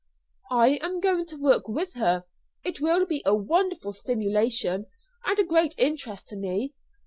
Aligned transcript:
"I 0.49 0.79
am 0.81 0.99
going 0.99 1.27
to 1.27 1.35
work 1.39 1.67
with 1.67 1.93
her. 1.93 2.23
It 2.63 2.81
will 2.81 3.05
be 3.05 3.21
a 3.23 3.35
wonderful 3.35 3.93
stimulation, 3.93 4.87
and 5.25 5.37
a 5.37 5.43
great 5.43 5.75
interest 5.77 6.27
to 6.29 6.35
me. 6.35 6.73